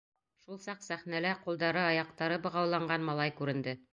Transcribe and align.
Шул 0.45 0.59
саҡ 0.63 0.79
сәхнәлә 0.85 1.33
ҡулдарыаяҡтары 1.43 2.41
бығауланған 2.47 3.07
малай 3.13 3.37
күренде. 3.43 3.79